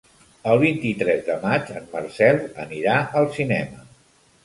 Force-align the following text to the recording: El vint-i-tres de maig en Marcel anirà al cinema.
El 0.53 0.61
vint-i-tres 0.63 1.21
de 1.27 1.35
maig 1.45 1.71
en 1.81 1.87
Marcel 1.93 2.43
anirà 2.67 2.99
al 3.23 3.33
cinema. 3.41 3.89